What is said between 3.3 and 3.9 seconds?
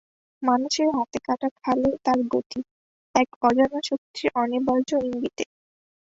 অজানা